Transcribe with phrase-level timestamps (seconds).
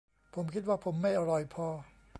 [0.33, 1.67] ผมคิดว่าผมไม่อร่อยพอ